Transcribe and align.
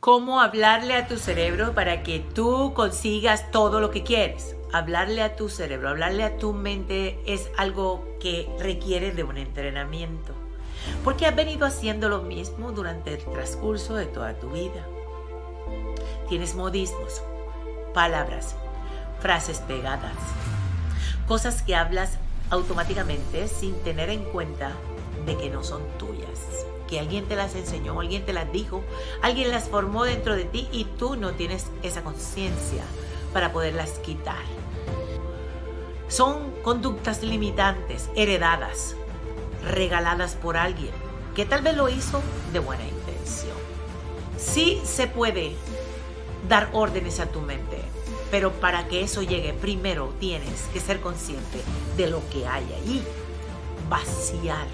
cómo 0.00 0.40
hablarle 0.40 0.94
a 0.94 1.06
tu 1.06 1.18
cerebro 1.18 1.74
para 1.74 2.02
que 2.02 2.20
tú 2.20 2.72
consigas 2.74 3.50
todo 3.50 3.80
lo 3.80 3.90
que 3.90 4.02
quieres. 4.02 4.56
Hablarle 4.72 5.22
a 5.22 5.36
tu 5.36 5.50
cerebro, 5.50 5.90
hablarle 5.90 6.24
a 6.24 6.38
tu 6.38 6.54
mente 6.54 7.20
es 7.26 7.50
algo 7.58 8.06
que 8.18 8.48
requiere 8.58 9.12
de 9.12 9.24
un 9.24 9.36
entrenamiento. 9.36 10.32
Porque 11.04 11.26
has 11.26 11.36
venido 11.36 11.66
haciendo 11.66 12.08
lo 12.08 12.22
mismo 12.22 12.72
durante 12.72 13.12
el 13.12 13.22
transcurso 13.22 13.94
de 13.94 14.06
toda 14.06 14.38
tu 14.38 14.50
vida. 14.50 14.86
Tienes 16.28 16.54
modismos, 16.54 17.20
palabras, 17.92 18.54
frases 19.20 19.58
pegadas, 19.58 20.16
cosas 21.28 21.62
que 21.62 21.76
hablas 21.76 22.16
automáticamente 22.48 23.48
sin 23.48 23.74
tener 23.82 24.08
en 24.08 24.24
cuenta 24.24 24.72
de 25.26 25.36
que 25.36 25.50
no 25.50 25.62
son 25.62 25.82
tuyas 25.98 26.69
que 26.90 26.98
alguien 26.98 27.24
te 27.26 27.36
las 27.36 27.54
enseñó, 27.54 28.00
alguien 28.00 28.26
te 28.26 28.32
las 28.32 28.50
dijo, 28.52 28.82
alguien 29.22 29.52
las 29.52 29.68
formó 29.68 30.04
dentro 30.04 30.34
de 30.34 30.44
ti 30.44 30.68
y 30.72 30.84
tú 30.84 31.14
no 31.14 31.32
tienes 31.34 31.66
esa 31.84 32.02
conciencia 32.02 32.82
para 33.32 33.52
poderlas 33.52 34.00
quitar. 34.00 34.42
Son 36.08 36.50
conductas 36.62 37.22
limitantes, 37.22 38.10
heredadas, 38.16 38.96
regaladas 39.64 40.34
por 40.34 40.56
alguien 40.56 40.90
que 41.36 41.46
tal 41.46 41.62
vez 41.62 41.76
lo 41.76 41.88
hizo 41.88 42.20
de 42.52 42.58
buena 42.58 42.82
intención. 42.82 43.56
Sí 44.36 44.82
se 44.84 45.06
puede 45.06 45.54
dar 46.48 46.70
órdenes 46.72 47.20
a 47.20 47.26
tu 47.26 47.40
mente, 47.40 47.78
pero 48.32 48.50
para 48.54 48.88
que 48.88 49.02
eso 49.02 49.22
llegue, 49.22 49.52
primero 49.52 50.12
tienes 50.18 50.62
que 50.72 50.80
ser 50.80 51.00
consciente 51.00 51.60
de 51.96 52.08
lo 52.08 52.20
que 52.30 52.48
hay 52.48 52.64
allí, 52.82 53.04
vaciar 53.88 54.66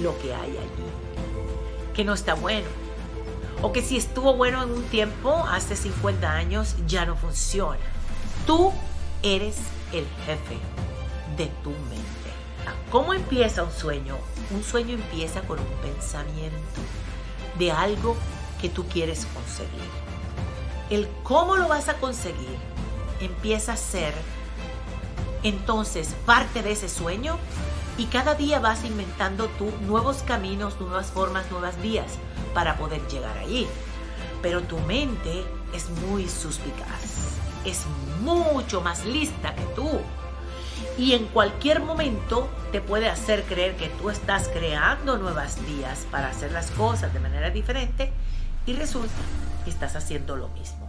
lo 0.00 0.18
que 0.20 0.32
hay 0.32 0.52
allí 0.52 1.10
que 1.94 2.04
no 2.04 2.14
está 2.14 2.34
bueno. 2.34 2.68
O 3.62 3.72
que 3.72 3.82
si 3.82 3.96
estuvo 3.96 4.34
bueno 4.34 4.62
en 4.62 4.70
un 4.70 4.84
tiempo, 4.84 5.44
hace 5.50 5.76
50 5.76 6.30
años, 6.30 6.76
ya 6.86 7.04
no 7.04 7.16
funciona. 7.16 7.80
Tú 8.46 8.72
eres 9.22 9.56
el 9.92 10.06
jefe 10.24 10.58
de 11.36 11.46
tu 11.62 11.70
mente. 11.70 12.06
¿Cómo 12.90 13.14
empieza 13.14 13.62
un 13.62 13.72
sueño? 13.72 14.16
Un 14.50 14.64
sueño 14.64 14.94
empieza 14.94 15.42
con 15.42 15.58
un 15.60 15.66
pensamiento 15.82 16.80
de 17.58 17.70
algo 17.70 18.16
que 18.60 18.68
tú 18.68 18.86
quieres 18.86 19.26
conseguir. 19.26 19.90
El 20.90 21.08
cómo 21.22 21.56
lo 21.56 21.68
vas 21.68 21.88
a 21.88 21.94
conseguir 21.94 22.58
empieza 23.20 23.74
a 23.74 23.76
ser 23.76 24.12
entonces 25.42 26.14
parte 26.26 26.62
de 26.62 26.72
ese 26.72 26.88
sueño 26.88 27.38
y 28.00 28.06
cada 28.06 28.34
día 28.34 28.60
vas 28.60 28.82
inventando 28.84 29.48
tú 29.58 29.70
nuevos 29.82 30.22
caminos, 30.22 30.80
nuevas 30.80 31.08
formas, 31.08 31.50
nuevas 31.50 31.78
vías 31.82 32.06
para 32.54 32.78
poder 32.78 33.06
llegar 33.08 33.36
allí. 33.36 33.66
Pero 34.40 34.62
tu 34.62 34.78
mente 34.78 35.44
es 35.74 35.90
muy 35.90 36.26
suspicaz, 36.26 37.36
es 37.66 37.84
mucho 38.22 38.80
más 38.80 39.04
lista 39.04 39.54
que 39.54 39.64
tú. 39.76 40.00
Y 40.96 41.12
en 41.12 41.26
cualquier 41.26 41.82
momento 41.82 42.48
te 42.72 42.80
puede 42.80 43.06
hacer 43.06 43.44
creer 43.44 43.76
que 43.76 43.90
tú 43.90 44.08
estás 44.08 44.48
creando 44.48 45.18
nuevas 45.18 45.58
vías 45.66 46.06
para 46.10 46.30
hacer 46.30 46.52
las 46.52 46.70
cosas 46.70 47.12
de 47.12 47.20
manera 47.20 47.50
diferente 47.50 48.14
y 48.64 48.72
resulta 48.72 49.12
que 49.62 49.68
estás 49.68 49.94
haciendo 49.94 50.36
lo 50.36 50.48
mismo. 50.48 50.88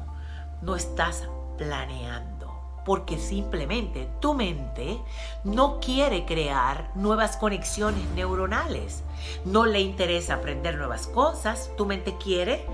No 0.61 0.77
estás 0.77 1.27
planeando 1.57 2.50
porque 2.85 3.17
simplemente 3.17 4.07
tu 4.19 4.33
mente 4.33 4.99
no 5.43 5.79
quiere 5.79 6.25
crear 6.25 6.89
nuevas 6.95 7.37
conexiones 7.37 8.03
neuronales. 8.15 9.03
No 9.45 9.65
le 9.65 9.81
interesa 9.81 10.35
aprender 10.35 10.77
nuevas 10.77 11.07
cosas. 11.07 11.71
Tu 11.77 11.85
mente 11.85 12.17
quiere 12.17 12.65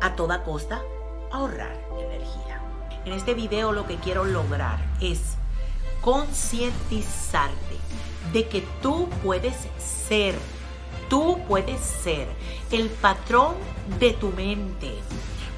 a 0.00 0.14
toda 0.16 0.44
costa 0.44 0.82
ahorrar 1.32 1.76
energía. 1.98 2.60
En 3.04 3.12
este 3.12 3.34
video 3.34 3.72
lo 3.72 3.86
que 3.86 3.96
quiero 3.96 4.24
lograr 4.24 4.78
es 5.00 5.36
concientizarte 6.00 7.76
de 8.32 8.48
que 8.48 8.62
tú 8.82 9.08
puedes 9.22 9.54
ser, 9.78 10.34
tú 11.08 11.38
puedes 11.48 11.80
ser 11.80 12.28
el 12.70 12.88
patrón 12.90 13.54
de 13.98 14.12
tu 14.12 14.28
mente. 14.28 14.98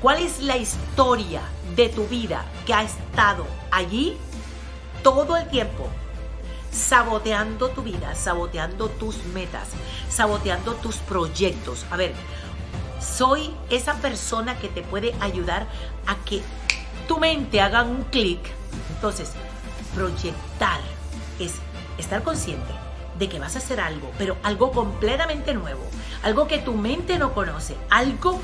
¿Cuál 0.01 0.19
es 0.19 0.41
la 0.41 0.57
historia 0.57 1.43
de 1.75 1.89
tu 1.89 2.07
vida 2.07 2.45
que 2.65 2.75
ha 2.75 2.83
estado 2.83 3.47
allí 3.71 4.17
todo 5.03 5.37
el 5.37 5.49
tiempo, 5.49 5.89
saboteando 6.73 7.69
tu 7.69 7.83
vida, 7.83 8.15
saboteando 8.15 8.89
tus 8.89 9.25
metas, 9.27 9.69
saboteando 10.09 10.75
tus 10.75 10.97
proyectos. 10.97 11.87
A 11.91 11.97
ver, 11.97 12.13
soy 13.01 13.55
esa 13.71 13.95
persona 13.95 14.59
que 14.59 14.69
te 14.69 14.83
puede 14.83 15.15
ayudar 15.21 15.69
a 16.07 16.17
que 16.25 16.43
tu 17.07 17.19
mente 17.19 17.61
haga 17.61 17.85
un 17.85 18.03
clic. 18.05 18.41
Entonces, 18.95 19.33
proyectar 19.95 20.81
es 21.39 21.55
estar 21.99 22.23
consciente 22.23 22.73
de 23.19 23.29
que 23.29 23.39
vas 23.39 23.55
a 23.55 23.59
hacer 23.59 23.81
algo, 23.81 24.11
pero 24.19 24.37
algo 24.43 24.73
completamente 24.73 25.55
nuevo, 25.55 25.83
algo 26.23 26.49
que 26.49 26.59
tu 26.59 26.75
mente 26.75 27.19
no 27.19 27.33
conoce, 27.33 27.77
algo 27.91 28.41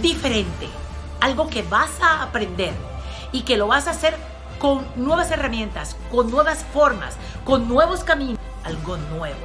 diferente, 0.00 0.68
algo 1.20 1.48
que 1.48 1.62
vas 1.62 1.90
a 2.00 2.22
aprender 2.22 2.72
y 3.32 3.42
que 3.42 3.56
lo 3.56 3.66
vas 3.66 3.86
a 3.86 3.90
hacer 3.90 4.16
con 4.58 4.86
nuevas 4.96 5.30
herramientas, 5.30 5.96
con 6.10 6.30
nuevas 6.30 6.64
formas, 6.72 7.16
con 7.44 7.68
nuevos 7.68 8.04
caminos, 8.04 8.38
algo 8.64 8.96
nuevo. 8.96 9.40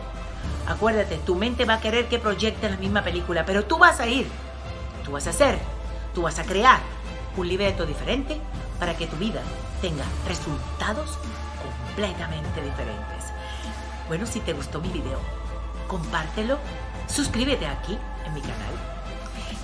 Acuérdate, 0.67 1.17
tu 1.17 1.35
mente 1.35 1.65
va 1.65 1.75
a 1.75 1.79
querer 1.79 2.07
que 2.07 2.19
proyecte 2.19 2.69
la 2.69 2.77
misma 2.77 3.01
película, 3.03 3.45
pero 3.45 3.65
tú 3.65 3.77
vas 3.77 3.99
a 3.99 4.07
ir, 4.07 4.27
tú 5.03 5.11
vas 5.11 5.27
a 5.27 5.31
hacer, 5.31 5.57
tú 6.13 6.21
vas 6.23 6.39
a 6.39 6.43
crear 6.43 6.79
un 7.35 7.47
libreto 7.47 7.85
diferente 7.85 8.39
para 8.79 8.95
que 8.95 9.07
tu 9.07 9.15
vida 9.17 9.41
tenga 9.81 10.03
resultados 10.27 11.17
completamente 11.63 12.61
diferentes. 12.61 13.33
Bueno, 14.07 14.25
si 14.25 14.39
te 14.39 14.53
gustó 14.53 14.79
mi 14.81 14.89
video, 14.89 15.19
compártelo, 15.87 16.57
suscríbete 17.07 17.65
aquí 17.65 17.97
en 18.25 18.33
mi 18.33 18.41
canal 18.41 18.96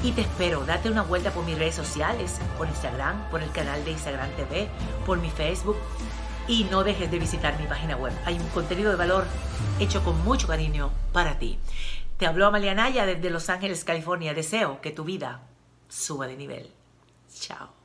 y 0.03 0.11
te 0.11 0.21
espero, 0.21 0.65
date 0.65 0.91
una 0.91 1.01
vuelta 1.01 1.31
por 1.31 1.45
mis 1.45 1.57
redes 1.57 1.75
sociales, 1.75 2.39
por 2.57 2.67
Instagram, 2.67 3.29
por 3.29 3.41
el 3.41 3.51
canal 3.51 3.83
de 3.85 3.91
Instagram 3.91 4.29
TV, 4.31 4.67
por 5.05 5.17
mi 5.19 5.29
Facebook 5.29 5.77
y 6.47 6.65
no 6.65 6.83
dejes 6.83 7.09
de 7.09 7.19
visitar 7.19 7.57
mi 7.59 7.65
página 7.65 7.95
web. 7.95 8.13
Hay 8.25 8.37
un 8.37 8.47
contenido 8.49 8.91
de 8.91 8.97
valor 8.97 9.25
hecho 9.79 10.03
con 10.03 10.21
mucho 10.25 10.47
cariño 10.47 10.91
para 11.13 11.39
ti. 11.39 11.57
Te 12.17 12.27
habló 12.27 12.47
Amalia 12.47 12.75
Naya 12.75 13.05
desde 13.05 13.29
Los 13.29 13.49
Ángeles, 13.49 13.85
California. 13.85 14.33
Deseo 14.33 14.81
que 14.81 14.91
tu 14.91 15.05
vida 15.05 15.41
suba 15.87 16.27
de 16.27 16.35
nivel. 16.35 16.69
Chao. 17.33 17.82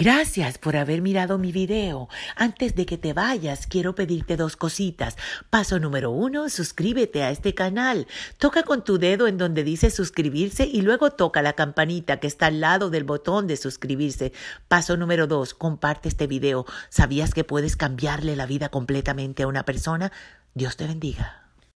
Gracias 0.00 0.58
por 0.58 0.76
haber 0.76 1.02
mirado 1.02 1.38
mi 1.38 1.50
video. 1.50 2.08
Antes 2.36 2.76
de 2.76 2.86
que 2.86 2.96
te 2.96 3.14
vayas, 3.14 3.66
quiero 3.66 3.96
pedirte 3.96 4.36
dos 4.36 4.54
cositas. 4.54 5.16
Paso 5.50 5.80
número 5.80 6.12
uno, 6.12 6.48
suscríbete 6.50 7.24
a 7.24 7.32
este 7.32 7.52
canal. 7.52 8.06
Toca 8.38 8.62
con 8.62 8.84
tu 8.84 8.98
dedo 8.98 9.26
en 9.26 9.38
donde 9.38 9.64
dice 9.64 9.90
suscribirse 9.90 10.64
y 10.66 10.82
luego 10.82 11.10
toca 11.10 11.42
la 11.42 11.54
campanita 11.54 12.20
que 12.20 12.28
está 12.28 12.46
al 12.46 12.60
lado 12.60 12.90
del 12.90 13.02
botón 13.02 13.48
de 13.48 13.56
suscribirse. 13.56 14.32
Paso 14.68 14.96
número 14.96 15.26
dos, 15.26 15.52
comparte 15.52 16.08
este 16.08 16.28
video. 16.28 16.64
¿Sabías 16.90 17.34
que 17.34 17.42
puedes 17.42 17.74
cambiarle 17.76 18.36
la 18.36 18.46
vida 18.46 18.68
completamente 18.68 19.42
a 19.42 19.48
una 19.48 19.64
persona? 19.64 20.12
Dios 20.54 20.76
te 20.76 20.86
bendiga. 20.86 21.47